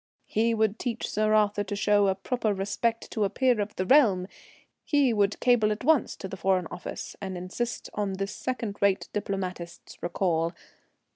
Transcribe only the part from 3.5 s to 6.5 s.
of the realm; he would cable at once to the